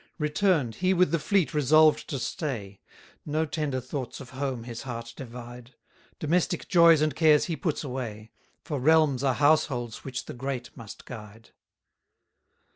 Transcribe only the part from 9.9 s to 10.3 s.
which